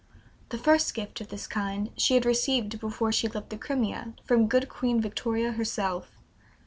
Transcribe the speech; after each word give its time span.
The 0.49 0.57
first 0.57 0.95
gift 0.95 1.21
of 1.21 1.27
this 1.27 1.45
kind 1.45 1.91
she 1.95 2.15
had 2.15 2.25
received 2.25 2.79
before 2.79 3.11
she 3.11 3.27
left 3.27 3.51
the 3.51 3.55
Crimea, 3.59 4.13
from 4.25 4.47
good 4.47 4.67
Queen 4.67 4.99
Victoria 4.99 5.51
herself. 5.51 6.17